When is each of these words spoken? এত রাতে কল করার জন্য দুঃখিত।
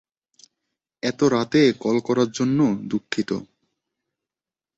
এত 1.03 1.19
রাতে 1.33 1.61
কল 1.81 1.97
করার 2.07 2.29
জন্য 2.31 2.59
দুঃখিত। 2.91 3.29